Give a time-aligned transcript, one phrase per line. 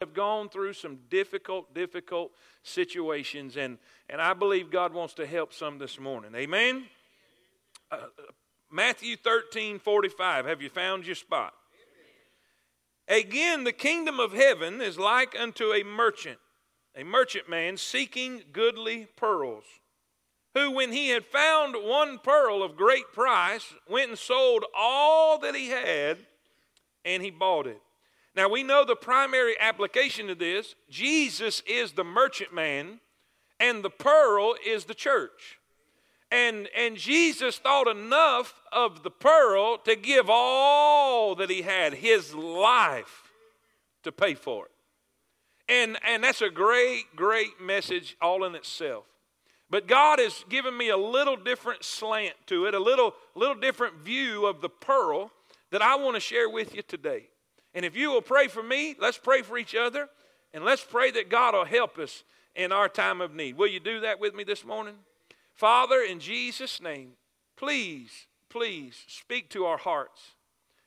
[0.00, 3.76] have gone through some difficult, difficult situations, and,
[4.08, 6.34] and I believe God wants to help some this morning.
[6.34, 6.86] Amen?
[7.92, 7.98] Uh,
[8.72, 10.46] Matthew 13 45.
[10.46, 11.52] Have you found your spot?
[13.08, 16.38] Again, the kingdom of heaven is like unto a merchant,
[16.96, 19.64] a merchantman seeking goodly pearls,
[20.54, 25.54] who, when he had found one pearl of great price, went and sold all that
[25.54, 26.16] he had,
[27.04, 27.82] and he bought it.
[28.40, 32.98] Now we know the primary application of this Jesus is the merchant man,
[33.60, 35.58] and the pearl is the church.
[36.30, 42.32] And, and Jesus thought enough of the pearl to give all that he had, his
[42.32, 43.30] life,
[44.04, 44.72] to pay for it.
[45.68, 49.04] And, and that's a great, great message all in itself.
[49.68, 53.96] But God has given me a little different slant to it, a little, little different
[53.96, 55.30] view of the pearl
[55.72, 57.29] that I want to share with you today.
[57.74, 60.08] And if you will pray for me, let's pray for each other,
[60.52, 62.24] and let's pray that God will help us
[62.54, 63.56] in our time of need.
[63.56, 64.96] Will you do that with me this morning?
[65.54, 67.12] Father, in Jesus' name,
[67.56, 70.34] please, please speak to our hearts.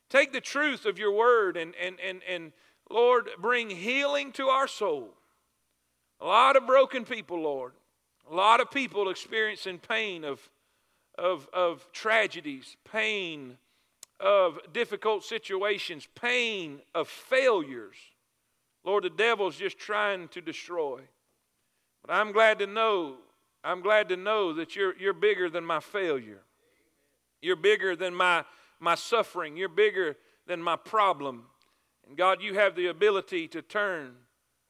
[0.10, 2.52] Take the truth of your word and, and, and, and
[2.90, 5.14] Lord, bring healing to our soul.
[6.20, 7.74] A lot of broken people, Lord.
[8.32, 10.40] A lot of people experiencing pain of,
[11.18, 13.58] of, of tragedies, pain
[14.24, 17.98] of difficult situations, pain of failures.
[18.86, 21.02] Lord, the devil's just trying to destroy.
[22.06, 23.18] But I'm glad to know,
[23.66, 26.40] I'm glad to know that you're, you're bigger than my failure.
[27.42, 28.46] You're bigger than my,
[28.80, 29.58] my suffering.
[29.58, 30.16] You're bigger
[30.48, 31.44] than my problem.
[32.08, 34.16] And God, you have the ability to turn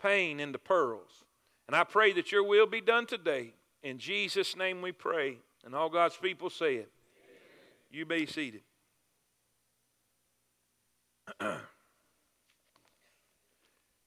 [0.02, 1.26] pain into pearls.
[1.68, 3.54] And I pray that your will be done today.
[3.84, 5.38] In Jesus' name we pray.
[5.64, 6.90] And all God's people say it.
[7.92, 8.62] You be seated.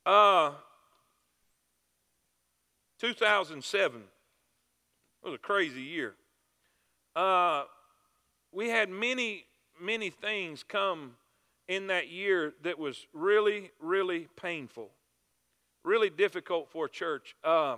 [0.06, 0.52] uh,
[3.00, 4.02] 2007
[5.22, 6.14] was a crazy year.
[7.14, 7.64] Uh,
[8.52, 9.44] we had many,
[9.80, 11.16] many things come
[11.68, 14.90] in that year that was really, really painful,
[15.84, 17.34] really difficult for a church.
[17.42, 17.76] Uh,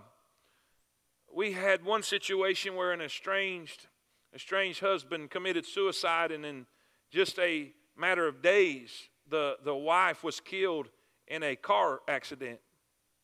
[1.35, 3.87] we had one situation where an estranged,
[4.35, 6.67] estranged husband committed suicide, and in
[7.11, 10.89] just a matter of days, the, the wife was killed
[11.27, 12.59] in a car accident,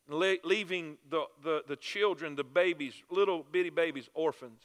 [0.08, 4.62] le- leaving the, the, the children, the babies, little bitty babies, orphans.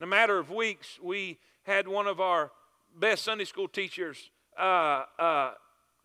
[0.00, 2.50] In a matter of weeks, we had one of our
[2.98, 5.52] best Sunday school teachers uh, uh,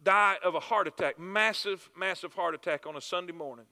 [0.04, 3.66] die of a heart attack, massive, massive heart attack on a Sunday morning.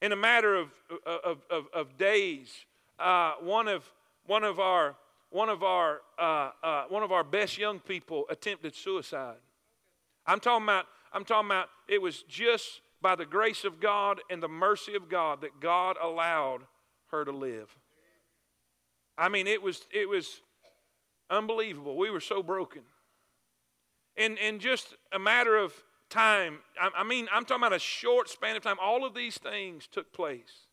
[0.00, 0.68] In a matter of,
[1.04, 2.64] of, of, of days,
[2.98, 3.84] uh, one, of,
[4.26, 4.96] one of our
[5.30, 9.38] one of our uh, uh, one of our best young people attempted suicide.
[10.26, 14.42] I'm talking about I'm talking about it was just by the grace of God and
[14.42, 16.60] the mercy of God that God allowed
[17.10, 17.74] her to live.
[19.16, 20.40] I mean, it was it was
[21.30, 21.96] unbelievable.
[21.96, 22.82] We were so broken.
[24.16, 25.72] In in just a matter of
[26.10, 28.76] time, I, I mean, I'm talking about a short span of time.
[28.82, 30.66] All of these things took place.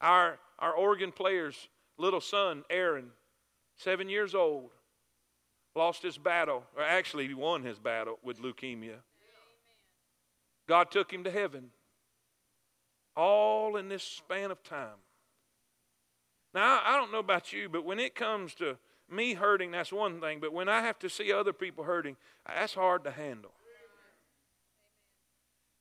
[0.00, 1.68] Our our organ players
[1.98, 3.10] little son, Aaron,
[3.76, 4.70] seven years old,
[5.74, 8.98] lost his battle, or actually, he won his battle with leukemia.
[10.68, 11.70] God took him to heaven.
[13.16, 14.98] All in this span of time.
[16.52, 18.76] Now, I don't know about you, but when it comes to
[19.10, 20.40] me hurting, that's one thing.
[20.40, 22.16] But when I have to see other people hurting,
[22.46, 23.52] that's hard to handle.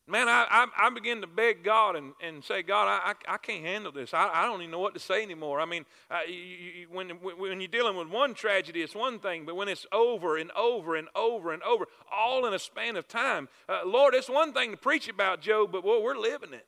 [0.05, 3.63] Man, I, I, I, begin to beg God and, and say, God, I, I, can't
[3.63, 4.13] handle this.
[4.13, 5.61] I, I don't even know what to say anymore.
[5.61, 9.45] I mean, uh, you, you, when, when you're dealing with one tragedy, it's one thing,
[9.45, 13.07] but when it's over and over and over and over, all in a span of
[13.07, 16.67] time, uh, Lord, it's one thing to preach about Job, but boy, we're living it.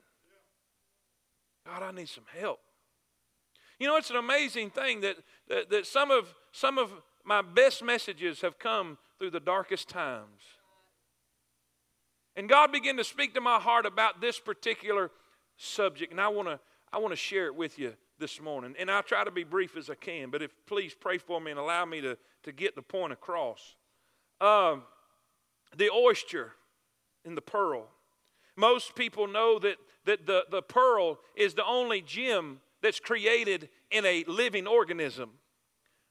[1.67, 2.59] God, I need some help.
[3.79, 5.17] You know, it's an amazing thing that,
[5.49, 6.89] that, that some, of, some of
[7.25, 10.41] my best messages have come through the darkest times.
[12.35, 15.11] And God began to speak to my heart about this particular
[15.57, 16.59] subject, and I want to
[16.91, 18.73] I want to share it with you this morning.
[18.79, 21.51] And I'll try to be brief as I can, but if please pray for me
[21.51, 23.75] and allow me to, to get the point across.
[24.39, 24.83] Um,
[25.75, 26.53] the oyster
[27.25, 27.89] and the pearl.
[28.55, 29.75] Most people know that,
[30.05, 35.31] that the, the pearl is the only gem that's created in a living organism.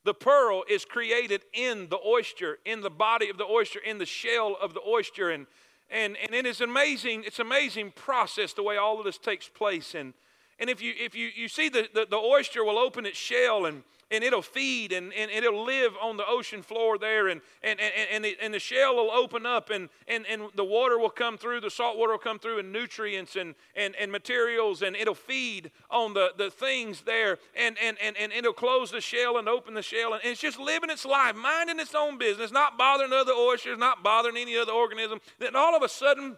[0.04, 4.04] The pearl is created in the oyster, in the body of the oyster, in the
[4.04, 5.31] shell of the oyster.
[5.31, 5.46] And
[5.90, 9.94] and, and it is amazing, it's amazing process the way all of this takes place.
[9.94, 10.14] And,
[10.58, 13.66] And if you if you, you see the, the, the oyster will open its shell
[13.66, 17.80] and and it'll feed and, and it'll live on the ocean floor there and and,
[17.80, 21.10] and, and, the, and the shell will open up and, and, and the water will
[21.10, 24.94] come through the salt water will come through and nutrients and, and, and materials and
[24.94, 29.38] it'll feed on the, the things there and, and, and, and it'll close the shell
[29.38, 32.78] and open the shell and it's just living its life minding its own business not
[32.78, 35.18] bothering other oysters not bothering any other organism.
[35.38, 36.36] Then all of a sudden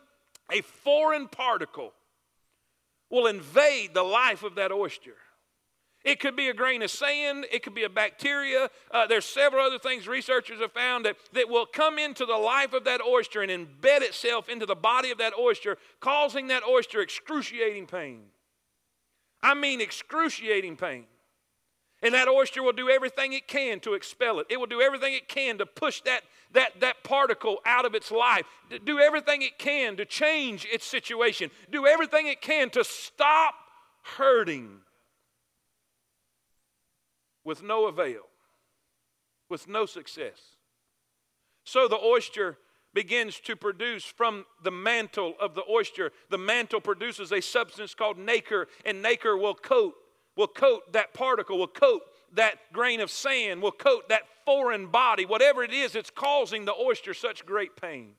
[0.51, 1.93] a foreign particle
[3.11, 5.15] will invade the life of that oyster.
[6.05, 8.71] It could be a grain of sand, it could be a bacteria.
[8.93, 12.73] Uh, there's several other things researchers have found that, that will come into the life
[12.75, 17.01] of that oyster and embed itself into the body of that oyster, causing that oyster
[17.01, 18.27] excruciating pain.
[19.43, 21.07] I mean, excruciating pain.
[22.07, 24.47] And that oyster will do everything it can to expel it.
[24.49, 26.21] It will do everything it can to push that,
[26.53, 28.47] that, that particle out of its life.
[28.85, 31.51] Do everything it can to change its situation.
[31.73, 33.57] Do everything it can to stop
[34.19, 34.83] hurting
[37.43, 38.23] with no avail,
[39.49, 40.39] with no success.
[41.65, 42.57] So the oyster
[42.95, 46.13] begins to produce from the mantle of the oyster.
[46.31, 49.97] The mantle produces a substance called nacre, and nacre will coat
[50.37, 52.03] will coat that particle, will coat
[52.35, 56.75] that grain of sand, will coat that foreign body, whatever it is that's causing the
[56.75, 58.13] oyster such great pain.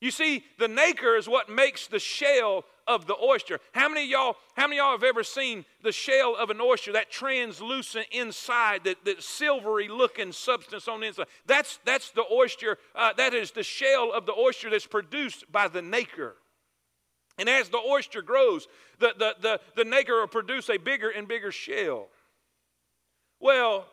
[0.00, 3.58] You see, the nacre is what makes the shell of the oyster.
[3.72, 7.10] How many y'all, how many y'all have ever seen the shell of an oyster, that
[7.10, 11.26] translucent inside, that, that silvery looking substance on the inside?
[11.46, 15.68] That's, that's the oyster, uh, that is the shell of the oyster that's produced by
[15.68, 16.36] the nacre.
[17.38, 21.26] And as the oyster grows, the, the, the, the nacre will produce a bigger and
[21.26, 22.08] bigger shell.
[23.40, 23.86] Well,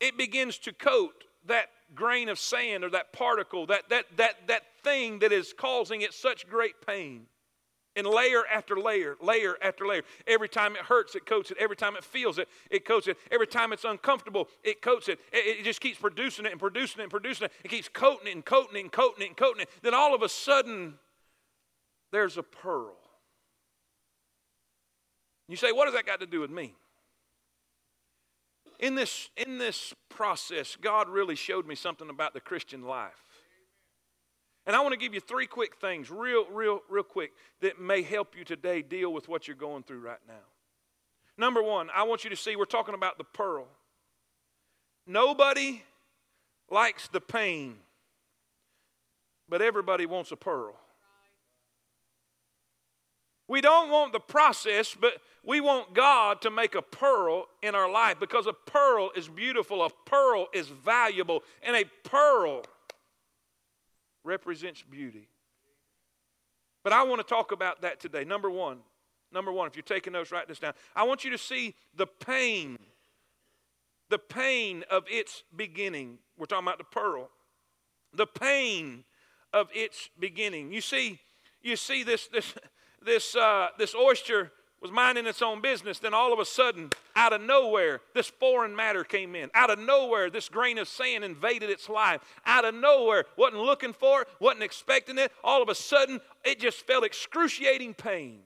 [0.00, 4.62] it begins to coat that grain of sand or that particle, that, that, that, that
[4.82, 7.26] thing that is causing it such great pain.
[7.96, 10.02] And layer after layer, layer after layer.
[10.26, 11.56] Every time it hurts, it coats it.
[11.58, 13.16] Every time it feels it, it coats it.
[13.32, 15.18] Every time it's uncomfortable, it coats it.
[15.32, 17.52] It, it just keeps producing it and producing it and producing it.
[17.64, 19.70] It keeps coating it and coating it and coating it and coating it.
[19.82, 20.94] Then all of a sudden,
[22.12, 22.96] there's a pearl.
[25.48, 26.74] You say, what does that got to do with me?
[28.78, 33.12] In this, in this process, God really showed me something about the Christian life.
[34.66, 37.32] And I want to give you three quick things, real, real, real quick,
[37.62, 40.34] that may help you today deal with what you're going through right now.
[41.38, 43.66] Number one, I want you to see we're talking about the pearl.
[45.06, 45.82] Nobody
[46.70, 47.76] likes the pain,
[49.48, 50.74] but everybody wants a pearl.
[53.48, 57.90] We don't want the process, but we want God to make a pearl in our
[57.90, 62.62] life because a pearl is beautiful, a pearl is valuable, and a pearl
[64.22, 65.28] represents beauty.
[66.84, 68.24] But I want to talk about that today.
[68.24, 68.78] Number one,
[69.32, 70.74] number one, if you're taking notes, write this down.
[70.94, 72.76] I want you to see the pain,
[74.10, 76.18] the pain of its beginning.
[76.36, 77.30] We're talking about the pearl.
[78.12, 79.04] The pain
[79.54, 80.72] of its beginning.
[80.72, 81.20] You see,
[81.62, 82.54] you see this, this
[83.04, 87.32] this, uh, this oyster was minding its own business, then all of a sudden, out
[87.32, 89.50] of nowhere, this foreign matter came in.
[89.54, 92.20] Out of nowhere, this grain of sand invaded its life.
[92.46, 95.32] Out of nowhere, wasn't looking for it, wasn't expecting it.
[95.42, 98.40] All of a sudden, it just felt excruciating pain.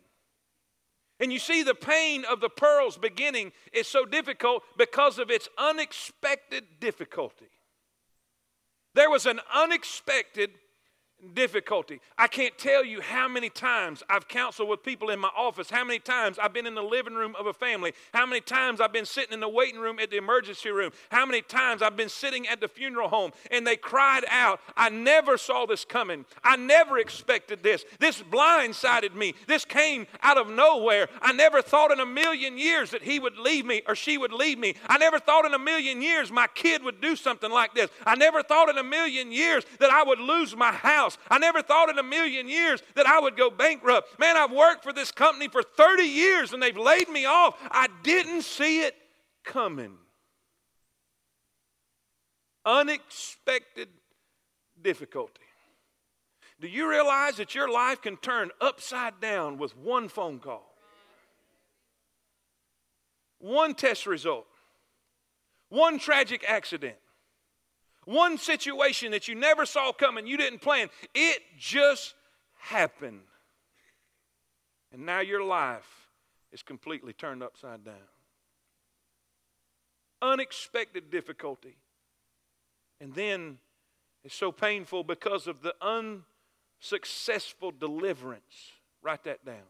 [1.20, 5.48] And you see, the pain of the pearl's beginning is so difficult because of its
[5.58, 7.50] unexpected difficulty.
[8.94, 10.50] There was an unexpected
[11.34, 12.00] difficulty.
[12.18, 15.84] I can't tell you how many times I've counseled with people in my office, how
[15.84, 18.92] many times I've been in the living room of a family, how many times I've
[18.92, 22.08] been sitting in the waiting room at the emergency room, how many times I've been
[22.08, 26.24] sitting at the funeral home and they cried out, I never saw this coming.
[26.42, 27.84] I never expected this.
[27.98, 29.34] This blindsided me.
[29.46, 31.08] This came out of nowhere.
[31.20, 34.32] I never thought in a million years that he would leave me or she would
[34.32, 34.74] leave me.
[34.86, 37.90] I never thought in a million years my kid would do something like this.
[38.04, 41.28] I never thought in a million years that I would lose my house house.
[41.30, 44.18] I never thought in a million years that I would go bankrupt.
[44.18, 47.56] Man, I've worked for this company for 30 years and they've laid me off.
[47.70, 48.96] I didn't see it
[49.44, 49.96] coming.
[52.64, 53.88] Unexpected
[54.80, 55.40] difficulty.
[56.60, 60.68] Do you realize that your life can turn upside down with one phone call?
[63.40, 64.46] One test result,
[65.68, 66.94] one tragic accident,
[68.04, 72.14] one situation that you never saw coming, you didn't plan, it just
[72.58, 73.22] happened.
[74.92, 76.08] And now your life
[76.52, 77.94] is completely turned upside down.
[80.20, 81.76] Unexpected difficulty.
[83.00, 83.58] And then
[84.22, 88.72] it's so painful because of the unsuccessful deliverance.
[89.02, 89.64] Write that down.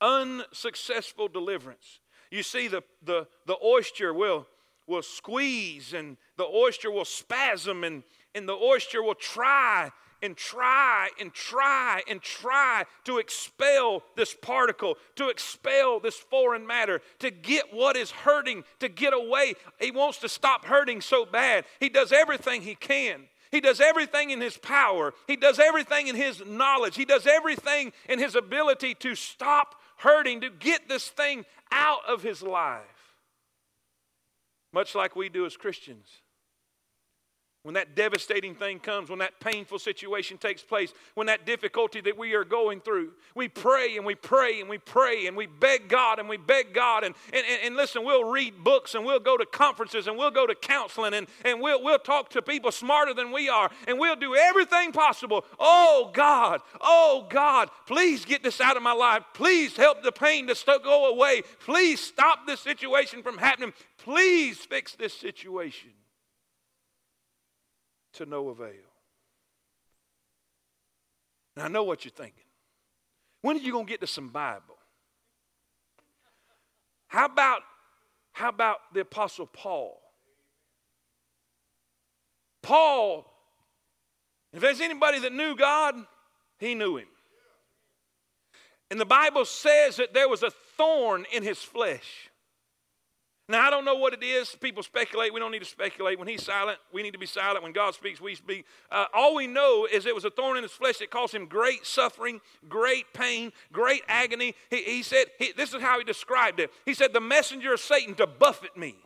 [0.00, 2.00] unsuccessful deliverance.
[2.30, 4.46] You see, the, the, the oyster will,
[4.88, 8.02] will squeeze and the oyster will spasm and,
[8.34, 9.90] and the oyster will try
[10.22, 17.00] and try and try and try to expel this particle, to expel this foreign matter,
[17.20, 19.54] to get what is hurting, to get away.
[19.80, 21.64] He wants to stop hurting so bad.
[21.78, 23.28] He does everything he can.
[23.50, 25.14] He does everything in his power.
[25.26, 26.96] He does everything in his knowledge.
[26.96, 32.22] He does everything in his ability to stop hurting, to get this thing out of
[32.22, 32.82] his life.
[34.72, 36.22] Much like we do as Christians.
[37.68, 42.16] When that devastating thing comes, when that painful situation takes place, when that difficulty that
[42.16, 45.88] we are going through, we pray and we pray and we pray and we beg
[45.88, 47.02] God and we beg God.
[47.02, 50.46] And, and, and listen, we'll read books and we'll go to conferences and we'll go
[50.46, 54.16] to counseling and, and we'll, we'll talk to people smarter than we are and we'll
[54.16, 55.44] do everything possible.
[55.58, 59.24] Oh God, oh God, please get this out of my life.
[59.34, 61.42] Please help the pain to go away.
[61.58, 63.74] Please stop this situation from happening.
[64.08, 65.90] Please fix this situation
[68.14, 68.72] to no avail.
[71.54, 72.46] Now, I know what you're thinking.
[73.42, 74.78] When are you going to get to some Bible?
[77.08, 77.60] How about,
[78.32, 80.00] how about the Apostle Paul?
[82.62, 83.30] Paul,
[84.54, 85.96] if there's anybody that knew God,
[86.58, 87.08] he knew him.
[88.90, 92.27] And the Bible says that there was a thorn in his flesh.
[93.50, 94.54] Now, I don't know what it is.
[94.60, 95.32] People speculate.
[95.32, 96.18] We don't need to speculate.
[96.18, 97.62] When he's silent, we need to be silent.
[97.62, 98.66] When God speaks, we speak.
[98.90, 101.46] Uh, all we know is it was a thorn in his flesh that caused him
[101.46, 104.54] great suffering, great pain, great agony.
[104.68, 106.70] He, he said, he, this is how he described it.
[106.84, 108.96] He said, The messenger of Satan to buffet me.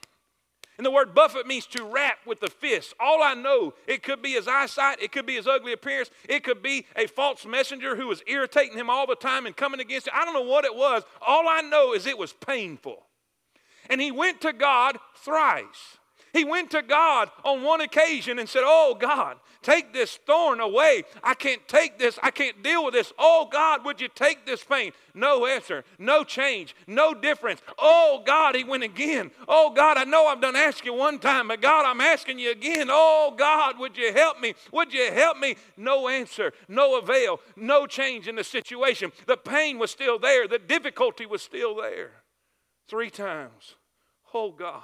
[0.77, 2.95] And the word buffet means to rap with the fist.
[2.99, 6.43] All I know, it could be his eyesight, it could be his ugly appearance, it
[6.43, 10.09] could be a false messenger who was irritating him all the time and coming against
[10.09, 10.15] him.
[10.17, 11.05] I don't know what it was.
[11.25, 13.05] All I know is it was painful.
[13.89, 15.99] And he went to God thrice.
[16.33, 21.05] He went to God on one occasion and said, Oh God, take this thorn away.
[21.23, 22.19] I can't take this.
[22.23, 23.13] I can't deal with this.
[23.19, 24.93] Oh God, would you take this pain?
[25.15, 27.61] No answer, no change, no difference.
[27.79, 29.31] Oh God, he went again.
[29.47, 32.51] Oh God, I know I've done ask you one time, but God, I'm asking you
[32.51, 32.89] again.
[32.91, 34.55] Oh God, would you help me?
[34.73, 35.57] Would you help me?
[35.77, 39.13] No answer, no avail, no change in the situation.
[39.27, 42.22] The pain was still there, the difficulty was still there.
[42.89, 43.77] Three times.
[44.35, 44.83] Oh God.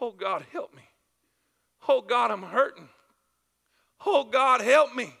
[0.00, 0.82] Oh God, help me.
[1.88, 2.88] Oh God, I'm hurting.
[4.04, 5.12] Oh God, help me.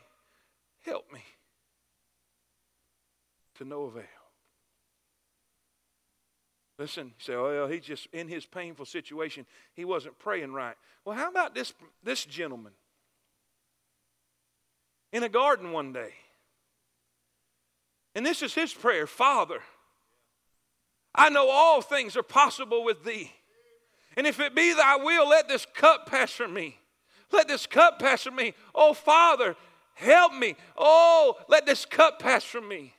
[0.84, 1.20] Help me.
[3.58, 4.04] To no avail.
[6.78, 9.46] Listen, say, oh, well, he's just in his painful situation.
[9.74, 10.74] He wasn't praying right.
[11.04, 12.72] Well, how about this, this gentleman?
[15.12, 16.14] In a garden one day.
[18.14, 19.60] And this is his prayer Father,
[21.14, 23.32] I know all things are possible with thee.
[24.16, 26.78] And if it be thy will, let this cup pass from me.
[27.30, 28.54] Let this cup pass from me.
[28.74, 29.56] Oh, Father,
[29.94, 30.56] help me.
[30.76, 32.94] Oh, let this cup pass from me.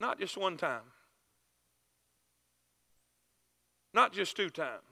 [0.00, 0.82] Not just one time,
[3.92, 4.82] not just two times,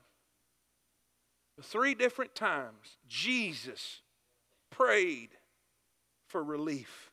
[1.63, 4.01] three different times, Jesus
[4.71, 5.31] prayed
[6.27, 7.06] for relief.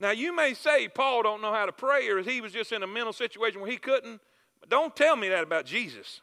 [0.00, 2.82] Now you may say Paul don't know how to pray or he was just in
[2.82, 4.20] a mental situation where he couldn't,
[4.60, 6.20] but don't tell me that about Jesus.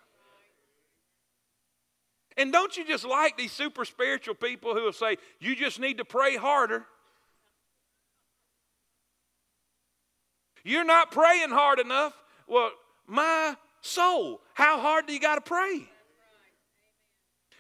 [2.38, 5.98] And don't you just like these super spiritual people who will say, you just need
[5.98, 6.86] to pray harder?
[10.64, 12.14] You're not praying hard enough.
[12.48, 12.72] Well,
[13.08, 15.88] my soul, how hard do you got to pray?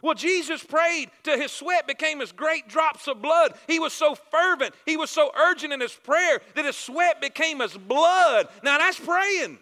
[0.05, 3.55] Well, Jesus prayed till his sweat became as great drops of blood.
[3.65, 7.59] He was so fervent, he was so urgent in his prayer that his sweat became
[7.59, 8.47] as blood.
[8.61, 9.57] Now that's praying.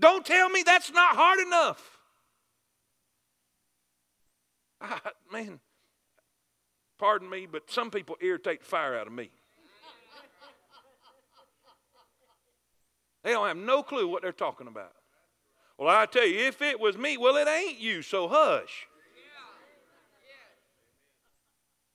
[0.00, 1.98] Don't tell me that's not hard enough.
[4.80, 4.98] I,
[5.30, 5.60] man,
[6.98, 9.28] pardon me, but some people irritate the fire out of me.
[13.24, 14.92] They don't have no clue what they're talking about.
[15.78, 18.86] Well, I tell you, if it was me, well, it ain't you, so hush.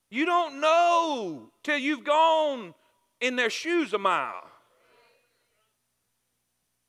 [0.10, 2.74] You don't know till you've gone
[3.22, 4.44] in their shoes a mile.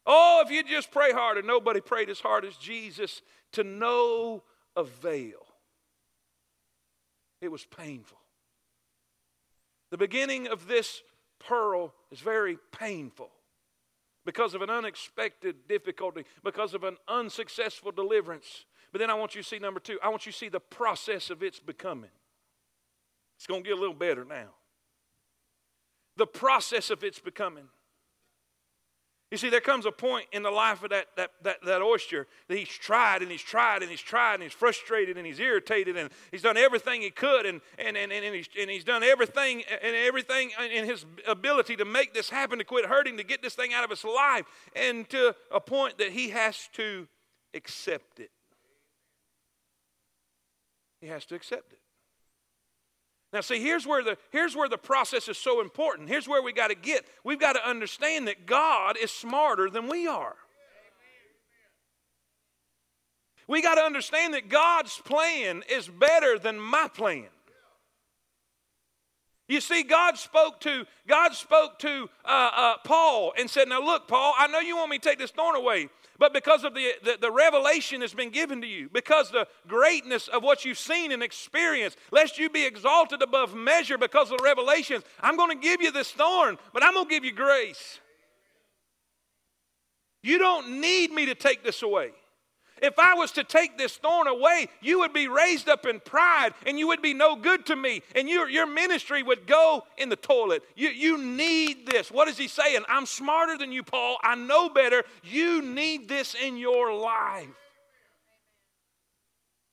[0.04, 3.22] Oh, if you just pray harder, nobody prayed as hard as Jesus
[3.52, 4.42] to no
[4.74, 5.46] avail.
[7.40, 8.18] It was painful.
[9.90, 11.02] The beginning of this
[11.38, 13.30] pearl is very painful
[14.24, 18.66] because of an unexpected difficulty, because of an unsuccessful deliverance.
[18.92, 20.60] But then I want you to see number two, I want you to see the
[20.60, 22.10] process of its becoming.
[23.36, 24.50] It's going to get a little better now.
[26.16, 27.68] the process of its becoming.
[29.32, 32.26] You see, there comes a point in the life of that, that, that, that oyster
[32.48, 35.96] that he's tried and he's tried and he's tried and he's frustrated and he's irritated
[35.96, 39.62] and he's done everything he could and, and, and, and, he's, and he's done everything
[39.82, 43.54] and everything in his ability to make this happen, to quit hurting, to get this
[43.54, 44.44] thing out of his life,
[44.76, 47.08] and to a point that he has to
[47.54, 48.30] accept it.
[51.00, 51.78] He has to accept it.
[53.32, 56.08] Now, see, here's where the, here's where the process is so important.
[56.08, 57.06] Here's where we got to get.
[57.24, 60.36] We've got to understand that God is smarter than we are.
[63.48, 67.26] We got to understand that God's plan is better than my plan.
[69.48, 74.08] You see, God spoke to God spoke to uh, uh, Paul and said, "Now look,
[74.08, 75.88] Paul, I know you want me to take this thorn away,
[76.22, 80.28] but because of the, the, the revelation that's been given to you, because the greatness
[80.28, 84.44] of what you've seen and experienced, lest you be exalted above measure because of the
[84.44, 87.98] revelations, I'm going to give you this thorn, but I'm going to give you grace.
[90.22, 92.12] You don't need me to take this away.
[92.82, 96.52] If I was to take this thorn away, you would be raised up in pride
[96.66, 100.08] and you would be no good to me and your, your ministry would go in
[100.08, 100.64] the toilet.
[100.74, 102.10] You, you need this.
[102.10, 102.82] What is he saying?
[102.88, 104.16] I'm smarter than you, Paul.
[104.22, 105.04] I know better.
[105.22, 107.46] You need this in your life.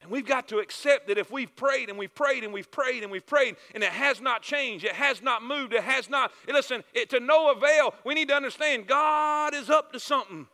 [0.02, 3.02] And we've got to accept that if we've prayed and we've prayed and we've prayed
[3.04, 6.32] and we've prayed and it has not changed, it has not moved, it has not,
[6.48, 10.48] listen, it, to no avail, we need to understand God is up to something.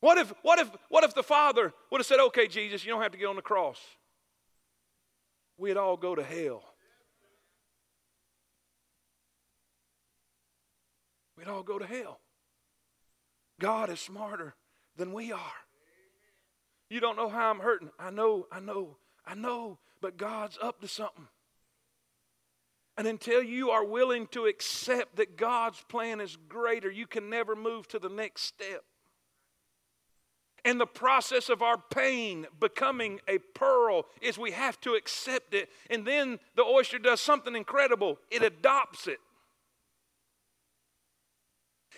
[0.00, 3.02] What if, what if, what if the Father would have said, okay, Jesus, you don't
[3.02, 3.80] have to get on the cross?
[5.56, 6.62] We'd all go to hell.
[11.36, 12.20] We'd all go to hell.
[13.60, 14.54] God is smarter
[14.96, 15.40] than we are.
[16.90, 17.90] You don't know how I'm hurting.
[17.98, 21.26] I know, I know, I know, but God's up to something.
[22.96, 27.54] And until you are willing to accept that God's plan is greater, you can never
[27.54, 28.84] move to the next step
[30.68, 35.70] and the process of our pain becoming a pearl is we have to accept it.
[35.88, 39.18] And then the oyster does something incredible it adopts it.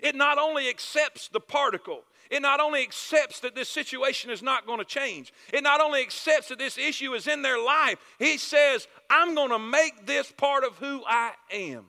[0.00, 4.66] It not only accepts the particle, it not only accepts that this situation is not
[4.66, 8.38] going to change, it not only accepts that this issue is in their life, he
[8.38, 11.86] says, I'm going to make this part of who I am.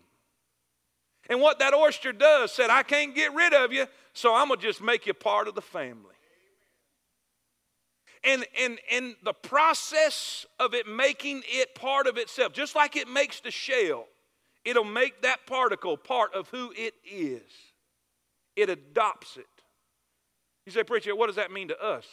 [1.30, 4.60] And what that oyster does said, I can't get rid of you, so I'm going
[4.60, 6.16] to just make you part of the family.
[8.24, 13.08] And, and, and the process of it making it part of itself, just like it
[13.08, 14.06] makes the shell,
[14.64, 17.42] it'll make that particle part of who it is.
[18.56, 19.48] It adopts it.
[20.66, 22.06] You say, Preacher, what does that mean to us?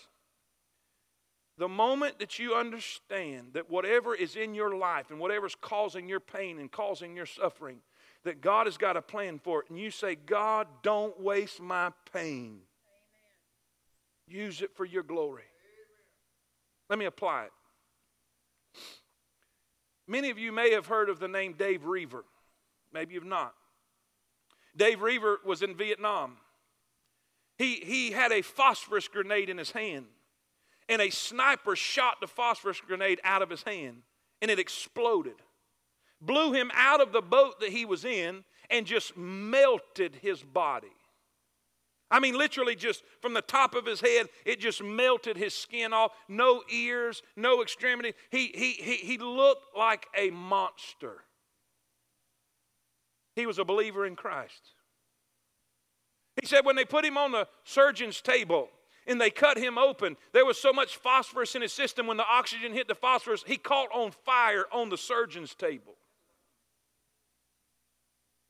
[1.59, 6.21] The moment that you understand that whatever is in your life and whatever's causing your
[6.21, 7.79] pain and causing your suffering,
[8.25, 11.90] that God has got a plan for it, and you say, God, don't waste my
[12.12, 12.61] pain.
[14.27, 15.44] Use it for your glory.
[16.88, 17.53] Let me apply it.
[20.07, 22.24] Many of you may have heard of the name Dave Roever.
[22.92, 23.55] Maybe you've not.
[24.74, 26.38] Dave Roever was in Vietnam.
[27.59, 30.07] He, he had a phosphorus grenade in his hand,
[30.88, 34.03] and a sniper shot the phosphorus grenade out of his hand,
[34.40, 35.35] and it exploded.
[36.20, 40.88] Blew him out of the boat that he was in, and just melted his body.
[42.11, 45.92] I mean, literally, just from the top of his head, it just melted his skin
[45.92, 46.12] off.
[46.27, 48.14] No ears, no extremity.
[48.31, 51.25] He, he, he, he looked like a monster.
[53.37, 54.73] He was a believer in Christ.
[56.40, 58.68] He said when they put him on the surgeon's table
[59.07, 62.07] and they cut him open, there was so much phosphorus in his system.
[62.07, 65.94] When the oxygen hit the phosphorus, he caught on fire on the surgeon's table.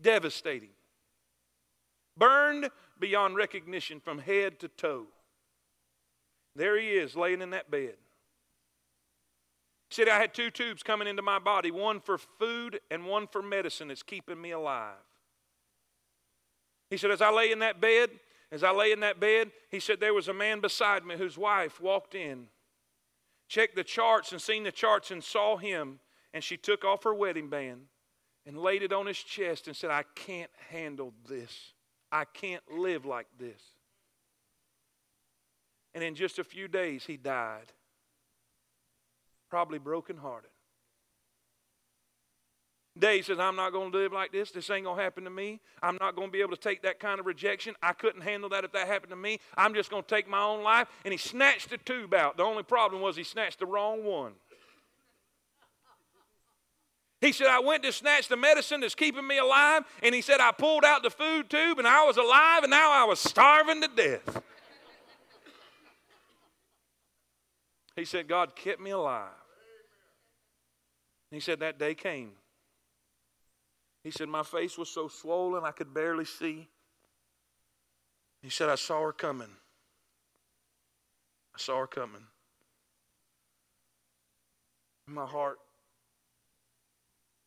[0.00, 0.70] Devastating.
[2.16, 5.06] Burned beyond recognition from head to toe.
[6.56, 7.94] There he is, laying in that bed.
[9.88, 13.26] He said, I had two tubes coming into my body, one for food and one
[13.26, 14.94] for medicine that's keeping me alive.
[16.90, 18.10] He said, as I lay in that bed,
[18.50, 21.38] as I lay in that bed, he said, there was a man beside me whose
[21.38, 22.46] wife walked in,
[23.48, 26.00] checked the charts and seen the charts and saw him,
[26.34, 27.82] and she took off her wedding band
[28.46, 31.72] and laid it on his chest and said, I can't handle this.
[32.10, 33.60] I can't live like this.
[35.94, 37.72] And in just a few days, he died.
[39.50, 40.50] Probably brokenhearted.
[42.98, 44.50] Dave says, I'm not going to live like this.
[44.50, 45.60] This ain't going to happen to me.
[45.82, 47.74] I'm not going to be able to take that kind of rejection.
[47.82, 49.38] I couldn't handle that if that happened to me.
[49.56, 50.88] I'm just going to take my own life.
[51.04, 52.36] And he snatched the tube out.
[52.36, 54.32] The only problem was he snatched the wrong one.
[57.20, 59.82] He said, I went to snatch the medicine that's keeping me alive.
[60.02, 62.92] And he said, I pulled out the food tube and I was alive and now
[62.92, 64.42] I was starving to death.
[67.96, 69.30] he said, God kept me alive.
[71.32, 72.30] He said, That day came.
[74.04, 76.68] He said, My face was so swollen I could barely see.
[78.42, 79.50] He said, I saw her coming.
[81.52, 82.22] I saw her coming.
[85.08, 85.58] My heart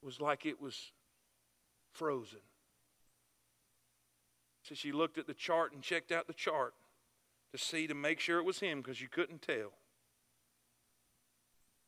[0.04, 0.92] was like it was
[1.92, 2.40] frozen.
[4.64, 6.74] So she looked at the chart and checked out the chart
[7.52, 9.74] to see to make sure it was him because you couldn't tell.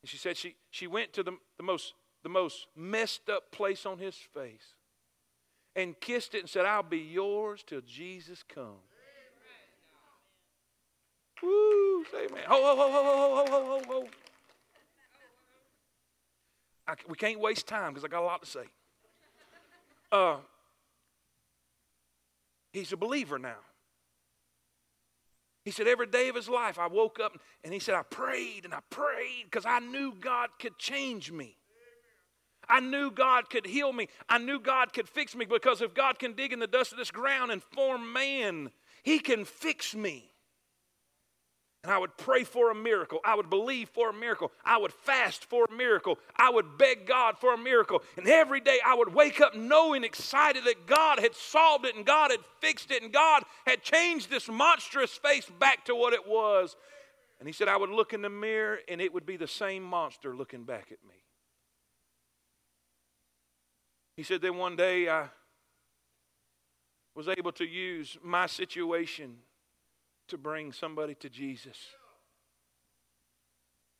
[0.02, 3.86] And she said she, she went to the, the, most, the most messed up place
[3.86, 4.76] on his face
[5.76, 8.80] and kissed it and said, I'll be yours till Jesus comes.
[11.42, 12.44] Woo, say amen.
[12.48, 14.08] Ho, ho, ho, ho, ho, ho, ho, ho, ho.
[16.88, 18.66] I, we can't waste time because I got a lot to say.
[20.12, 20.38] Uh,
[22.72, 23.58] he's a believer now.
[25.66, 28.66] He said, every day of his life, I woke up and he said, I prayed
[28.66, 31.56] and I prayed because I knew God could change me.
[32.68, 34.08] I knew God could heal me.
[34.28, 36.98] I knew God could fix me because if God can dig in the dust of
[36.98, 38.72] this ground and form man,
[39.04, 40.33] he can fix me.
[41.84, 43.20] And I would pray for a miracle.
[43.26, 44.54] I would believe for a miracle.
[44.64, 46.18] I would fast for a miracle.
[46.38, 48.04] I would beg God for a miracle.
[48.16, 52.06] And every day I would wake up knowing, excited that God had solved it and
[52.06, 56.26] God had fixed it and God had changed this monstrous face back to what it
[56.26, 56.78] was.
[57.40, 59.84] And he said, I would look in the mirror and it would be the same
[59.84, 61.16] monster looking back at me.
[64.16, 65.28] He said, then one day I
[67.14, 69.40] was able to use my situation
[70.28, 71.78] to bring somebody to Jesus.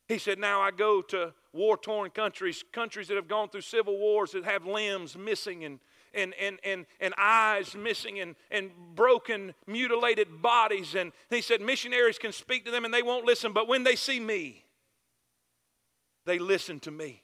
[0.06, 3.98] He said, Now I go to war torn countries, countries that have gone through civil
[3.98, 5.78] wars that have limbs missing and,
[6.12, 10.94] and, and, and, and eyes missing and, and broken, mutilated bodies.
[10.94, 13.96] And he said, Missionaries can speak to them and they won't listen, but when they
[13.96, 14.64] see me,
[16.26, 17.22] they listen to me.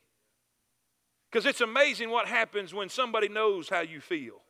[1.30, 4.42] Because it's amazing what happens when somebody knows how you feel.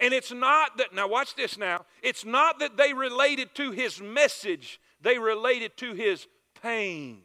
[0.00, 4.00] And it's not that, now watch this now, it's not that they related to his
[4.00, 6.26] message, they related to his
[6.62, 7.22] pain.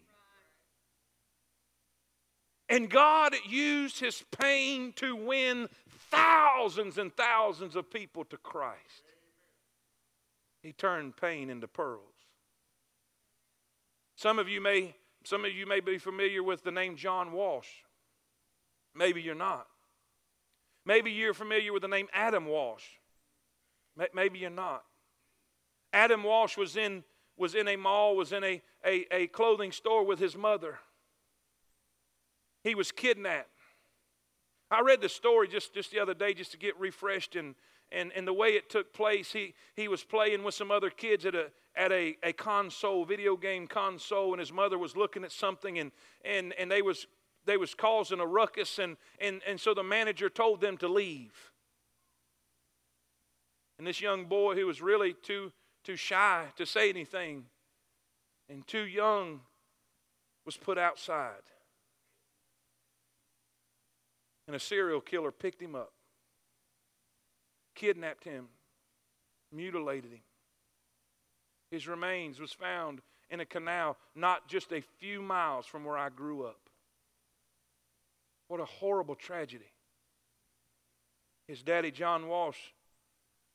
[2.70, 5.70] And God used his pain to win
[6.10, 8.80] thousands and thousands of people to Christ.
[10.62, 12.00] He turned pain into pearls.
[14.16, 17.70] Some of you may some of you may be familiar with the name John Walsh.
[18.94, 19.68] Maybe you're not.
[20.86, 22.84] Maybe you're familiar with the name Adam Walsh.
[24.14, 24.84] Maybe you're not.
[25.94, 27.04] Adam Walsh was in,
[27.38, 30.80] was in a mall, was in a, a, a clothing store with his mother.
[32.64, 33.50] He was kidnapped.
[34.72, 37.54] I read the story just, just the other day just to get refreshed and,
[37.92, 39.32] and, and the way it took place.
[39.32, 43.38] He, he was playing with some other kids at a, at a, a console, video
[43.38, 45.92] game console, and his mother was looking at something and,
[46.26, 47.06] and, and they was
[47.46, 51.52] they was causing a ruckus and, and, and so the manager told them to leave.
[53.78, 55.52] And this young boy who was really too
[55.84, 57.44] too shy to say anything
[58.48, 59.42] and too young
[60.46, 61.44] was put outside.
[64.48, 65.92] And a serial killer picked him up
[67.76, 68.48] kidnapped him
[69.52, 70.22] mutilated him.
[71.72, 76.10] His remains was found in a canal not just a few miles from where i
[76.10, 76.70] grew up
[78.48, 79.72] what a horrible tragedy.
[81.48, 82.58] His daddy, John Walsh,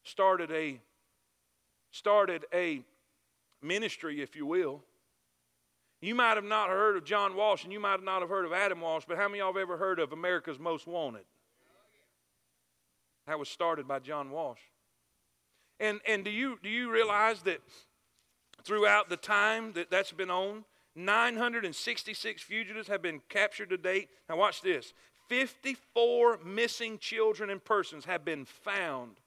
[0.04, 0.80] started a,
[1.90, 2.82] started a
[3.62, 4.82] ministry, if you will.
[6.00, 8.52] You might have not heard of John Walsh and you might not have heard of
[8.52, 11.24] Adam Walsh, but how many of y'all have ever heard of America's Most Wanted?
[13.26, 14.60] That was started by John Walsh.
[15.80, 17.60] And, and do, you, do you realize that
[18.64, 20.64] throughout the time that that's been on,
[20.98, 24.08] 966 fugitives have been captured to date.
[24.28, 24.92] Now, watch this
[25.28, 29.18] 54 missing children and persons have been found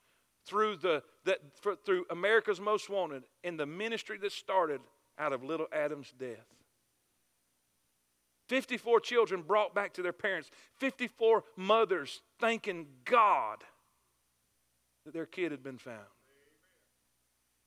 [0.45, 4.81] through, the, the, for, through America's Most Wanted in the ministry that started
[5.17, 6.45] out of little Adam's death.
[8.49, 13.63] 54 children brought back to their parents, 54 mothers thanking God
[15.05, 15.99] that their kid had been found.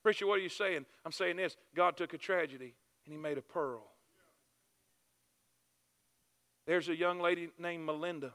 [0.03, 0.85] Preacher, what are you saying?
[1.07, 2.75] I'm saying this God took a tragedy
[3.07, 3.94] and he made a pearl.
[6.67, 8.33] There's a young lady named Melinda.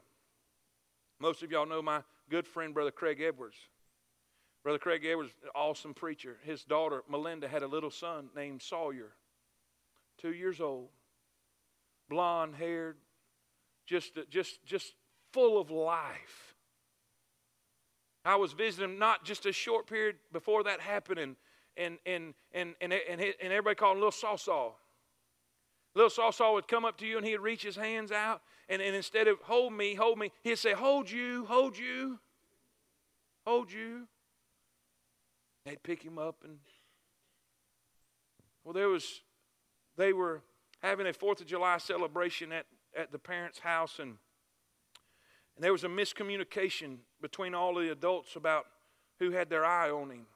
[1.18, 3.56] Most of y'all know my good friend, Brother Craig Edwards.
[4.62, 6.36] Brother Craig Edwards, awesome preacher.
[6.42, 9.12] His daughter, Melinda, had a little son named Sawyer,
[10.18, 10.88] two years old,
[12.08, 12.96] blonde haired,
[13.86, 14.92] just, just, just
[15.32, 16.54] full of life.
[18.24, 21.36] I was visiting him not just a short period before that happened, and
[21.76, 24.72] and and and and, and, and everybody called him Little Saw Saw.
[25.94, 28.80] Little Saw Saw would come up to you and he'd reach his hands out, and,
[28.80, 32.20] and instead of hold me, hold me, he'd say, Hold you, hold you,
[33.44, 34.06] hold you.
[35.64, 36.58] They'd pick him up and
[38.64, 39.22] well, there was
[39.96, 40.42] they were
[40.80, 44.16] having a Fourth of July celebration at, at the parents' house and
[45.56, 48.64] and there was a miscommunication between all the adults about
[49.18, 50.26] who had their eye on him.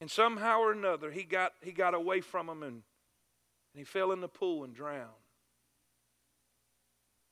[0.00, 2.82] And somehow or another, he got, he got away from them and, and
[3.74, 5.08] he fell in the pool and drowned.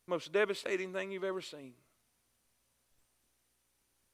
[0.09, 1.75] Most devastating thing you've ever seen.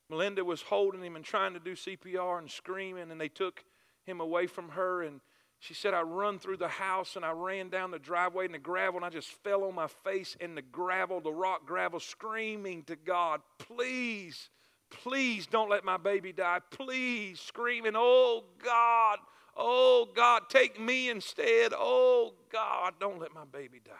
[0.09, 3.65] Melinda was holding him and trying to do CPR and screaming, and they took
[4.05, 5.03] him away from her.
[5.03, 5.21] And
[5.59, 8.59] she said, I run through the house and I ran down the driveway in the
[8.59, 12.83] gravel, and I just fell on my face in the gravel, the rock gravel, screaming
[12.85, 14.51] to God, Please
[14.93, 16.61] Please don't let my baby die.
[16.71, 19.19] Please, screaming, Oh God,
[19.57, 21.73] oh God, take me instead.
[21.75, 23.93] Oh God, don't let my baby die.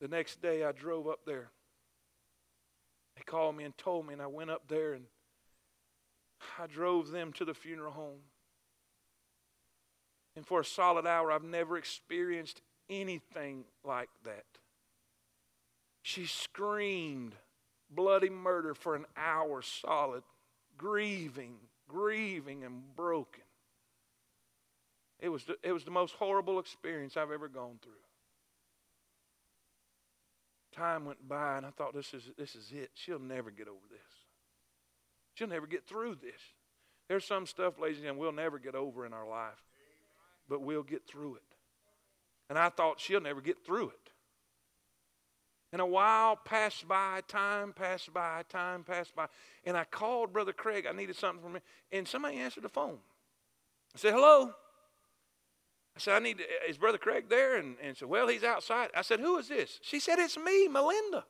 [0.00, 1.50] The next day I drove up there.
[3.16, 5.04] They called me and told me, and I went up there and
[6.58, 8.20] I drove them to the funeral home.
[10.34, 14.44] And for a solid hour, I've never experienced anything like that.
[16.06, 17.34] She screamed
[17.90, 20.22] bloody murder for an hour solid,
[20.78, 21.56] grieving,
[21.88, 23.42] grieving, and broken.
[25.18, 27.92] It was the, it was the most horrible experience I've ever gone through.
[30.70, 32.92] Time went by, and I thought, this is, this is it.
[32.94, 33.98] She'll never get over this.
[35.34, 36.40] She'll never get through this.
[37.08, 39.64] There's some stuff, ladies and gentlemen, we'll never get over in our life,
[40.48, 41.56] but we'll get through it.
[42.48, 44.12] And I thought she'll never get through it.
[45.76, 49.26] And a while passed by, time passed by, time passed by.
[49.62, 50.86] And I called Brother Craig.
[50.88, 51.62] I needed something from him.
[51.92, 52.96] And somebody answered the phone.
[53.94, 54.54] I said, Hello.
[55.94, 57.58] I said, I need, is Brother Craig there?
[57.58, 58.88] And, and said, Well, he's outside.
[58.96, 59.78] I said, Who is this?
[59.82, 61.26] She said, It's me, Melinda.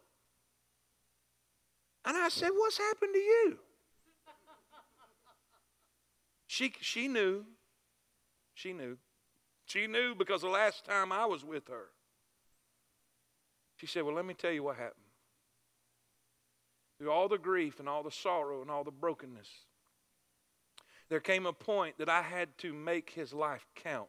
[2.04, 3.58] And I said, What's happened to you?
[6.46, 7.44] she, she knew.
[8.54, 8.96] She knew.
[9.64, 11.86] She knew because the last time I was with her,
[13.76, 14.94] she said, Well, let me tell you what happened.
[16.98, 19.48] Through all the grief and all the sorrow and all the brokenness,
[21.08, 24.08] there came a point that I had to make his life count.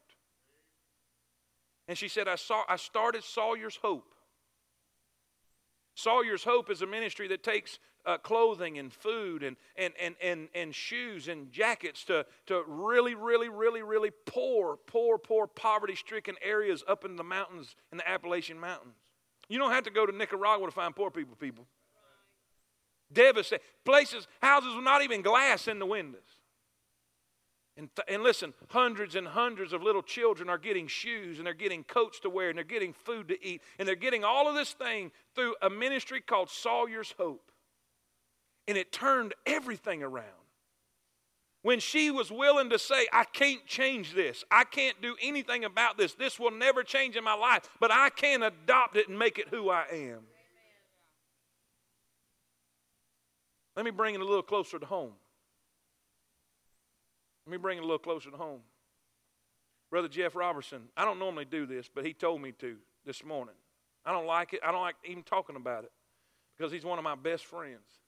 [1.87, 4.13] And she said, I, saw, I started Sawyer's Hope.
[5.95, 10.47] Sawyer's Hope is a ministry that takes uh, clothing and food and, and, and, and,
[10.55, 16.35] and shoes and jackets to, to really, really, really, really poor, poor, poor, poverty stricken
[16.41, 18.95] areas up in the mountains, in the Appalachian Mountains.
[19.49, 21.65] You don't have to go to Nicaragua to find poor people, people.
[23.11, 23.63] Devastated.
[23.85, 26.21] Places, houses with not even glass in the windows.
[27.77, 31.53] And, th- and listen, hundreds and hundreds of little children are getting shoes and they're
[31.53, 34.55] getting coats to wear and they're getting food to eat and they're getting all of
[34.55, 37.51] this thing through a ministry called Sawyer's Hope.
[38.67, 40.25] And it turned everything around
[41.67, 45.97] when she was willing to say, I can't change this, I can't do anything about
[45.97, 49.37] this, this will never change in my life, but I can adopt it and make
[49.37, 50.19] it who I am.
[53.75, 55.11] Let me bring it a little closer to home.
[57.45, 58.61] Let me bring it a little closer to home.
[59.91, 63.55] Brother Jeff Robertson, I don't normally do this, but he told me to this morning.
[64.05, 64.61] I don't like it.
[64.65, 65.91] I don't like even talking about it
[66.57, 67.99] because he's one of my best friends.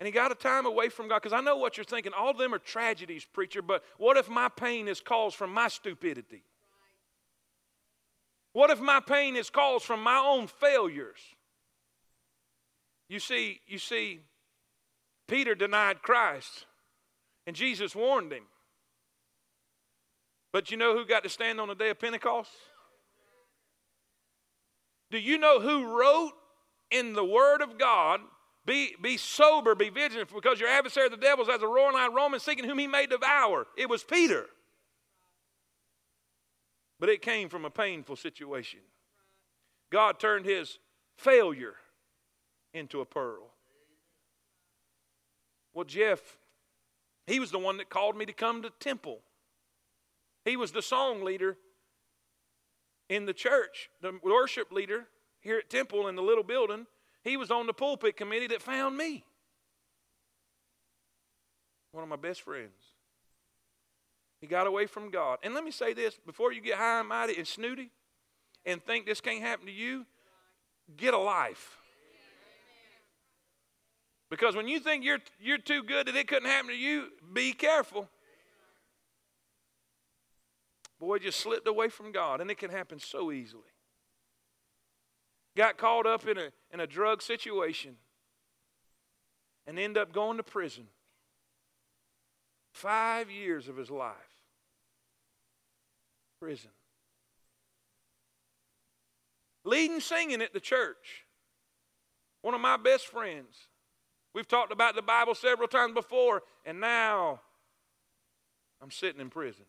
[0.00, 1.22] And he got a time away from God.
[1.22, 2.12] Because I know what you're thinking.
[2.16, 5.68] All of them are tragedies, preacher, but what if my pain is caused from my
[5.68, 6.42] stupidity?
[8.52, 11.18] What if my pain is caused from my own failures?
[13.08, 14.20] You see, you see,
[15.28, 16.66] Peter denied Christ,
[17.46, 18.44] and Jesus warned him.
[20.52, 22.50] But you know who got to stand on the day of Pentecost?
[25.10, 26.32] Do you know who wrote
[26.90, 28.20] in the Word of God
[28.66, 32.14] be, be sober, be vigilant, because your adversary, the devil, is as a roaring lion,
[32.14, 33.66] Roman, seeking whom he may devour.
[33.76, 34.46] It was Peter.
[36.98, 38.80] But it came from a painful situation.
[39.90, 40.78] God turned his
[41.16, 41.74] failure
[42.72, 43.50] into a pearl.
[45.74, 46.20] Well, Jeff,
[47.26, 49.20] he was the one that called me to come to temple.
[50.44, 51.56] He was the song leader
[53.08, 55.06] in the church, the worship leader
[55.40, 56.86] here at temple in the little building.
[57.24, 59.24] He was on the pulpit committee that found me.
[61.92, 62.72] One of my best friends.
[64.40, 65.38] He got away from God.
[65.42, 67.90] And let me say this before you get high and mighty and snooty
[68.66, 70.04] and think this can't happen to you,
[70.96, 71.78] get a life.
[74.28, 77.52] Because when you think you're, you're too good that it couldn't happen to you, be
[77.52, 78.08] careful.
[80.98, 83.62] Boy just slipped away from God, and it can happen so easily.
[85.56, 87.96] Got caught up in a, in a drug situation
[89.66, 90.86] and end up going to prison.
[92.72, 94.14] Five years of his life.
[96.40, 96.70] Prison.
[99.64, 101.24] Leading singing at the church.
[102.42, 103.68] One of my best friends.
[104.34, 107.40] We've talked about the Bible several times before, and now
[108.82, 109.64] I'm sitting in prison.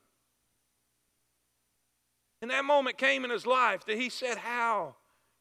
[2.41, 4.95] And that moment came in his life that he said, How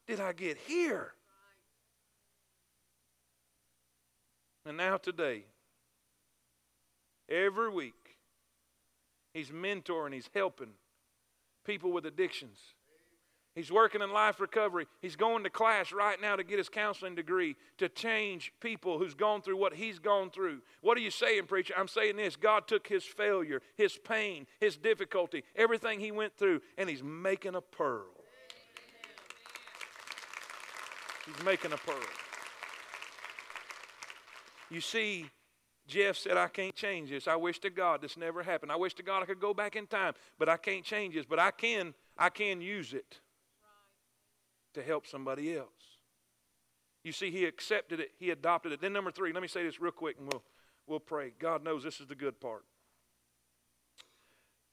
[0.07, 1.13] did I get here?
[4.65, 5.43] And now, today,
[7.29, 8.17] every week,
[9.33, 10.71] he's mentoring, he's helping
[11.65, 12.57] people with addictions.
[13.53, 14.85] He's working in life recovery.
[15.01, 19.13] He's going to class right now to get his counseling degree to change people who's
[19.13, 20.59] gone through what he's gone through.
[20.81, 21.73] What are you saying, preacher?
[21.77, 26.61] I'm saying this God took his failure, his pain, his difficulty, everything he went through,
[26.77, 28.14] and he's making a pearl.
[31.25, 31.97] He's making a pearl.
[34.69, 35.29] You see,
[35.87, 37.27] Jeff said, I can't change this.
[37.27, 38.71] I wish to God this never happened.
[38.71, 41.25] I wish to God I could go back in time, but I can't change this.
[41.25, 43.19] But I can, I can use it
[44.73, 45.69] to help somebody else.
[47.03, 48.81] You see, he accepted it, he adopted it.
[48.81, 50.43] Then number three, let me say this real quick and we'll
[50.87, 51.33] we'll pray.
[51.39, 52.63] God knows this is the good part.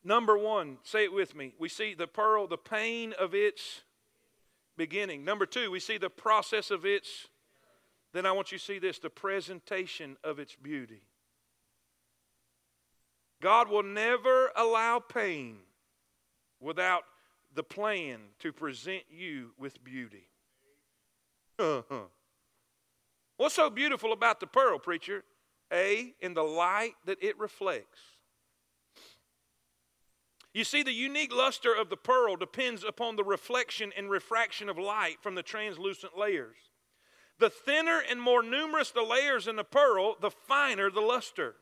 [0.04, 1.54] Number one, say it with me.
[1.58, 3.82] We see the pearl, the pain of its
[4.76, 5.24] beginning.
[5.24, 7.28] Number two, we see the process of its
[8.12, 11.02] then I want you to see this the presentation of its beauty.
[13.40, 15.58] God will never allow pain
[16.60, 17.02] without
[17.54, 20.28] the plan to present you with beauty.
[21.58, 22.04] Uh-huh.
[23.36, 25.24] What's so beautiful about the pearl, preacher?
[25.72, 27.98] A, in the light that it reflects.
[30.54, 34.78] You see, the unique luster of the pearl depends upon the reflection and refraction of
[34.78, 36.56] light from the translucent layers.
[37.38, 41.56] The thinner and more numerous the layers in the pearl, the finer the luster.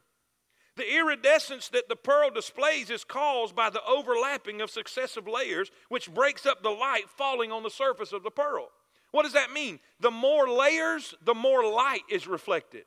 [0.77, 6.13] The iridescence that the pearl displays is caused by the overlapping of successive layers, which
[6.13, 8.69] breaks up the light falling on the surface of the pearl.
[9.13, 9.81] What does that mean?
[10.01, 12.85] The more layers, the more light is reflected.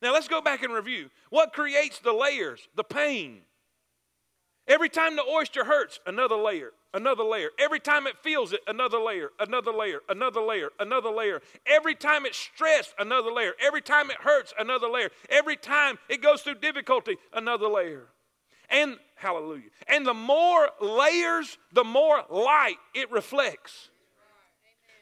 [0.00, 1.10] Now let's go back and review.
[1.30, 2.68] What creates the layers?
[2.74, 3.42] The pain.
[4.68, 7.50] Every time the oyster hurts, another layer another layer.
[7.58, 11.40] Every time it feels it, another layer, another layer, another layer, another layer.
[11.66, 13.52] Every time it's stressed, another layer.
[13.60, 15.10] Every time it hurts, another layer.
[15.28, 18.06] Every time it goes through difficulty, another layer.
[18.70, 19.70] And hallelujah.
[19.88, 23.90] And the more layers, the more light it reflects.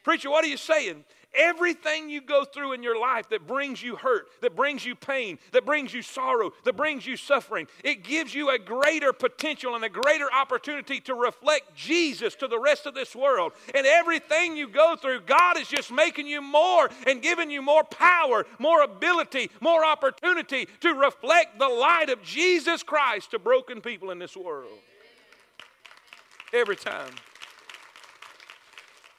[0.03, 1.05] Preacher, what are you saying?
[1.33, 5.39] Everything you go through in your life that brings you hurt, that brings you pain,
[5.53, 9.83] that brings you sorrow, that brings you suffering, it gives you a greater potential and
[9.85, 13.53] a greater opportunity to reflect Jesus to the rest of this world.
[13.73, 17.85] And everything you go through, God is just making you more and giving you more
[17.85, 24.11] power, more ability, more opportunity to reflect the light of Jesus Christ to broken people
[24.11, 24.79] in this world.
[26.53, 27.13] Every time.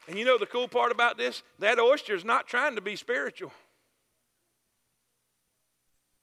[0.08, 1.42] And you know the cool part about this?
[1.58, 3.52] That oyster is not trying to be spiritual.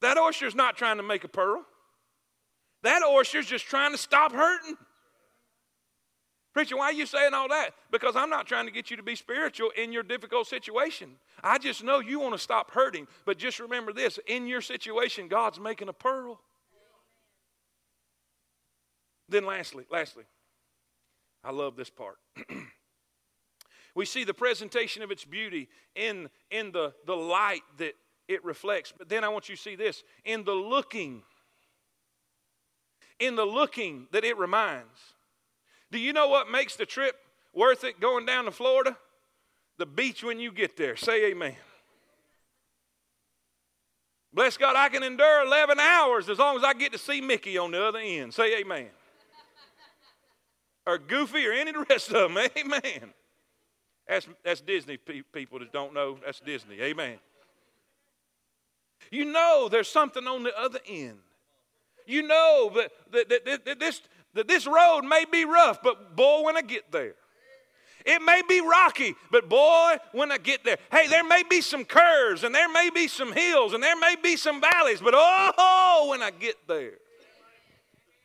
[0.01, 1.65] That oyster is not trying to make a pearl.
[2.83, 4.75] That oyster is just trying to stop hurting.
[6.53, 7.71] Preacher, why are you saying all that?
[7.91, 11.11] Because I'm not trying to get you to be spiritual in your difficult situation.
[11.43, 13.07] I just know you want to stop hurting.
[13.25, 16.39] But just remember this in your situation, God's making a pearl.
[19.29, 20.23] Then, lastly, lastly,
[21.43, 22.17] I love this part.
[23.95, 27.95] We see the presentation of its beauty in, in the, the light that
[28.27, 28.93] it reflects.
[28.95, 31.23] But then I want you to see this in the looking,
[33.19, 34.99] in the looking that it reminds.
[35.91, 37.15] Do you know what makes the trip
[37.53, 38.95] worth it going down to Florida?
[39.77, 40.95] The beach when you get there.
[40.95, 41.55] Say amen.
[44.31, 47.57] Bless God, I can endure 11 hours as long as I get to see Mickey
[47.57, 48.33] on the other end.
[48.33, 48.89] Say amen.
[50.85, 52.37] or Goofy or any of the rest of them.
[52.57, 53.13] Amen.
[54.09, 56.17] That's, that's Disney pe- people that don't know.
[56.25, 56.81] That's Disney.
[56.81, 57.17] Amen.
[59.11, 61.19] You know there's something on the other end.
[62.05, 64.01] You know that, that, that, that, this,
[64.33, 67.13] that this road may be rough, but boy, when I get there,
[68.05, 71.85] it may be rocky, but boy, when I get there, hey, there may be some
[71.85, 76.07] curves and there may be some hills and there may be some valleys, but oh,
[76.09, 76.93] when I get there,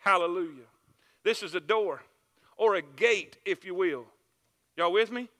[0.04, 0.68] Hallelujah.
[1.22, 2.02] This is a door
[2.58, 4.04] or a gate, if you will.
[4.76, 5.30] Y'all with me?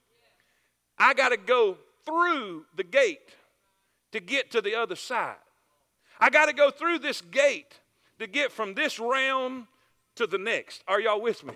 [0.97, 3.35] I got to go through the gate
[4.11, 5.35] to get to the other side.
[6.19, 7.79] I got to go through this gate
[8.19, 9.67] to get from this realm
[10.15, 10.83] to the next.
[10.87, 11.53] Are y'all with me?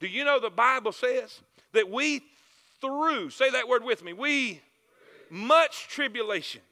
[0.00, 1.40] Do you know the Bible says
[1.72, 2.22] that we
[2.80, 4.62] through, say that word with me, we
[5.30, 6.62] much tribulation,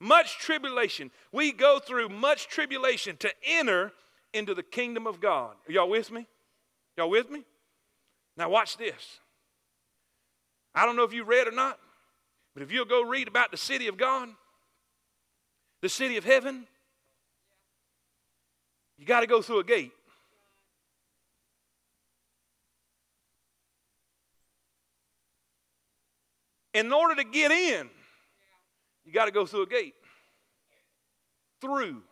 [0.00, 1.10] much tribulation.
[1.32, 3.92] We go through much tribulation to enter
[4.32, 5.54] into the kingdom of God.
[5.68, 6.26] Are y'all with me?
[6.96, 7.44] Y'all with me?
[8.36, 9.20] Now, watch this.
[10.74, 11.78] I don't know if you read or not,
[12.54, 14.28] but if you'll go read about the city of God,
[15.82, 16.66] the city of heaven,
[18.98, 19.92] you got to go through a gate.
[26.72, 27.88] In order to get in,
[29.04, 29.94] you got to go through a gate.
[31.60, 32.02] Through.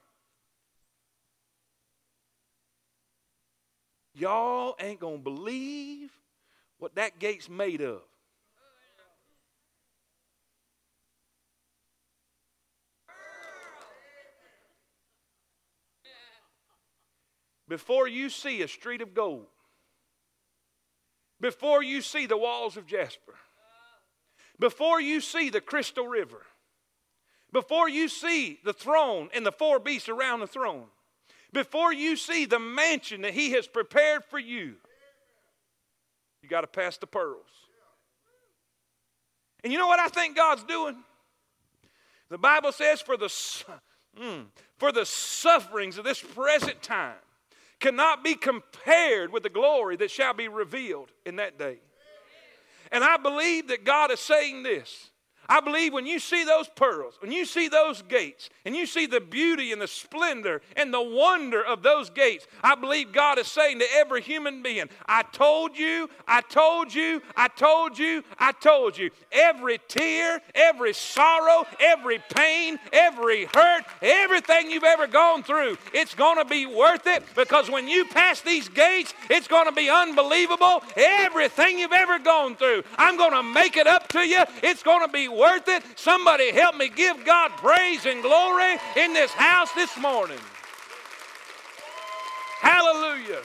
[4.14, 6.10] Y'all ain't going to believe
[6.78, 8.02] what that gate's made of.
[17.72, 19.46] Before you see a street of gold,
[21.40, 23.32] before you see the walls of jasper,
[24.58, 26.42] before you see the crystal river,
[27.50, 30.84] before you see the throne and the four beasts around the throne,
[31.54, 34.74] before you see the mansion that He has prepared for you,
[36.42, 37.48] you got to pass the pearls.
[39.64, 40.96] And you know what I think God's doing?
[42.28, 43.28] The Bible says, for the,
[44.20, 44.44] mm,
[44.76, 47.16] for the sufferings of this present time
[47.82, 51.80] cannot be compared with the glory that shall be revealed in that day.
[52.90, 55.10] And I believe that God is saying this
[55.48, 59.06] I believe when you see those pearls, when you see those gates, and you see
[59.06, 63.48] the beauty and the splendor and the wonder of those gates, I believe God is
[63.48, 68.52] saying to every human being, I told you, I told you, I told you, I
[68.52, 69.10] told you.
[69.32, 76.38] Every tear, every sorrow, every pain, every hurt, everything you've ever gone through, it's going
[76.38, 80.82] to be worth it because when you pass these gates, it's going to be unbelievable.
[80.96, 84.42] Everything you've ever gone through, I'm going to make it up to you.
[84.62, 85.82] It's going to be worth it.
[85.96, 90.38] Somebody help me give God praise and glory in this house this morning.
[92.60, 93.42] Hallelujah.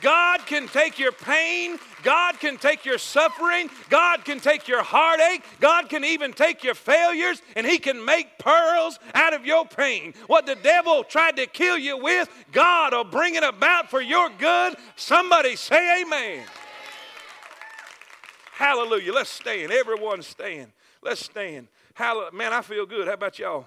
[0.00, 1.78] God can take your pain.
[2.02, 3.68] God can take your suffering.
[3.88, 5.42] God can take your heartache.
[5.58, 10.14] God can even take your failures and He can make pearls out of your pain.
[10.28, 14.30] What the devil tried to kill you with, God will bring it about for your
[14.38, 14.76] good.
[14.94, 16.44] Somebody say amen.
[18.56, 19.12] Hallelujah.
[19.12, 19.70] Let's stand.
[19.70, 20.72] Everyone stand.
[21.02, 21.68] Let's stand.
[21.92, 22.32] Hallelujah.
[22.32, 23.06] Man, I feel good.
[23.06, 23.66] How about y'all?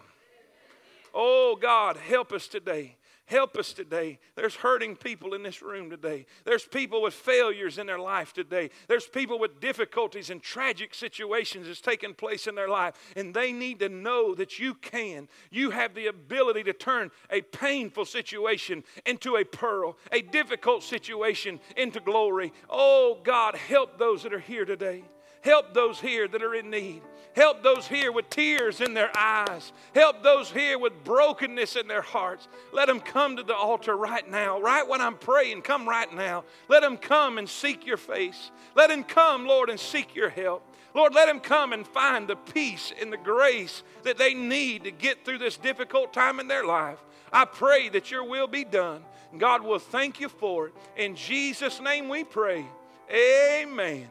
[1.14, 2.96] Oh, God, help us today.
[3.30, 4.18] Help us today.
[4.34, 6.26] There's hurting people in this room today.
[6.46, 8.72] There's people with failures in their life today.
[8.88, 12.96] There's people with difficulties and tragic situations that's taking place in their life.
[13.16, 15.28] And they need to know that you can.
[15.52, 21.60] You have the ability to turn a painful situation into a pearl, a difficult situation
[21.78, 22.52] into glory.
[22.68, 25.04] Oh, God, help those that are here today.
[25.42, 27.04] Help those here that are in need.
[27.40, 29.72] Help those here with tears in their eyes.
[29.96, 32.50] Help those here with brokenness in their hearts.
[32.74, 35.62] Let them come to the altar right now, right when I'm praying.
[35.62, 36.44] Come right now.
[36.68, 38.52] Let them come and seek your face.
[38.76, 40.66] Let them come, Lord, and seek your help.
[40.94, 44.92] Lord, let them come and find the peace and the grace that they need to
[44.92, 47.00] get through this difficult time in their life.
[47.32, 49.02] I pray that your will be done.
[49.38, 50.74] God will thank you for it.
[50.98, 52.66] In Jesus' name we pray.
[53.10, 54.10] Amen.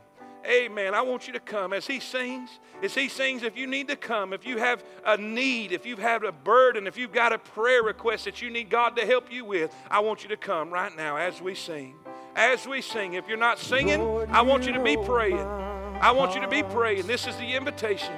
[0.49, 0.95] Amen.
[0.95, 2.49] I want you to come as he sings.
[2.83, 5.99] As he sings, if you need to come, if you have a need, if you've
[5.99, 9.31] had a burden, if you've got a prayer request that you need God to help
[9.31, 11.97] you with, I want you to come right now as we sing.
[12.35, 13.13] As we sing.
[13.13, 15.37] If you're not singing, I want you to be praying.
[15.37, 17.07] I want you to be praying.
[17.07, 18.15] This is the invitation.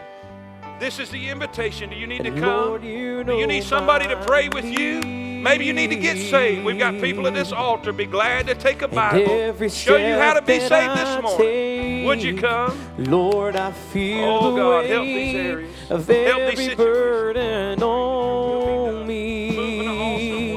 [0.78, 1.90] This is the invitation.
[1.90, 2.80] Do you need to come?
[2.80, 5.00] Do you need somebody to pray with you?
[5.00, 6.64] Maybe you need to get saved.
[6.64, 7.92] We've got people at this altar.
[7.92, 11.79] Be glad to take a Bible, show you how to be saved this morning.
[12.04, 12.76] Would you come?
[12.98, 15.90] Lord, I feel oh, the God, weight help these areas.
[15.90, 19.88] of Help every burden on me.
[19.88, 20.50] awesome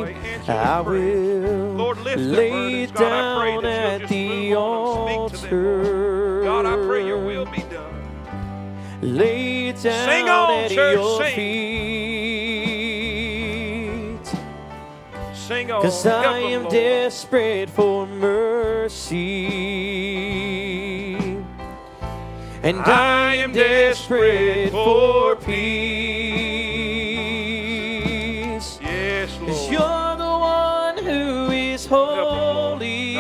[0.48, 2.86] I will Lord, lift lay.
[2.88, 3.66] God, I pray down
[4.02, 4.96] at the move on them.
[4.96, 5.84] Speak to them, Lord.
[5.84, 6.44] altar.
[6.44, 7.92] God, I pray your will be done.
[9.02, 11.36] Lay down Sing on, at church, your sing.
[11.36, 12.64] feet.
[15.34, 15.82] Sing on.
[15.82, 16.74] Cause I am Lord.
[16.74, 19.93] desperate for mercy.
[22.66, 25.54] And I am desperate for peace.
[28.82, 29.50] Yes, Lord.
[29.50, 33.18] Cause you're the one who is holy.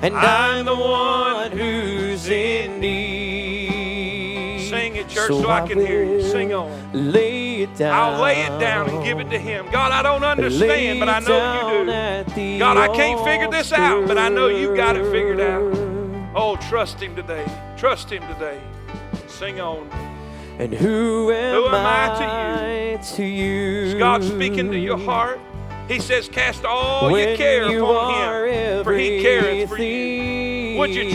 [0.00, 4.70] And I'm the one who's in need.
[4.70, 6.22] Sing it, church, so I can hear you.
[6.22, 6.72] Sing on.
[7.12, 7.92] Lay it down.
[7.92, 9.66] I'll lay it down and give it to Him.
[9.70, 11.84] God, I don't understand, but I know you
[12.34, 12.58] do.
[12.58, 15.81] God, I can't figure this out, but I know you got it figured out.
[16.44, 17.46] Oh, trust Him today.
[17.76, 18.60] Trust Him today.
[19.28, 19.88] Sing on.
[20.58, 23.82] And who am, Who am I I to you?
[23.84, 25.38] Is God speaking to your heart?
[25.86, 30.80] He says, Cast all when your care you upon Him, for He careth for you.
[30.80, 31.08] Would you